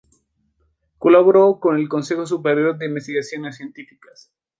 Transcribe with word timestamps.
Colaboró 0.97 1.59
con 1.59 1.75
el 1.77 1.87
"Consejo 1.87 2.25
Superior 2.25 2.75
de 2.79 2.87
Investigaciones 2.87 3.57
Científicas". 3.57 4.33